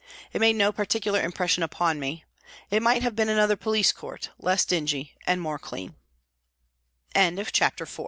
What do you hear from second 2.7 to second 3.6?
It might have been another